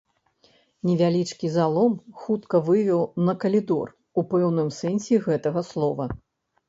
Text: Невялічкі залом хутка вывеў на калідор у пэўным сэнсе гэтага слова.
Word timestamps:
Невялічкі 0.89 1.51
залом 1.57 1.91
хутка 2.23 2.61
вывеў 2.69 3.01
на 3.29 3.37
калідор 3.43 3.87
у 4.23 4.27
пэўным 4.33 4.69
сэнсе 4.83 5.15
гэтага 5.27 5.61
слова. 5.73 6.09